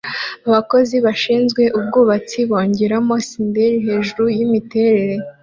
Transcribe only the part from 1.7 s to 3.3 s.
ubwubatsi bongeramo